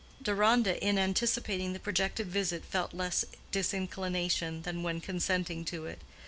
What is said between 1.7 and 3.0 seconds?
the projected visit, felt